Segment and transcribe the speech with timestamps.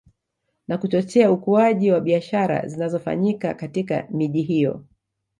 [0.67, 4.85] Na kuchochea ukuaji wa biashara zinazofanyika katika miji hiyo